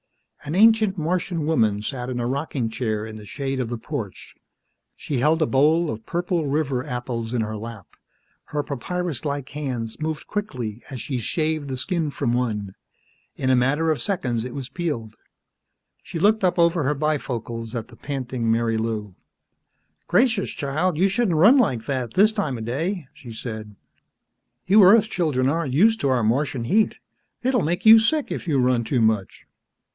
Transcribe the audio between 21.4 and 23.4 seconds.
like that this time of day," she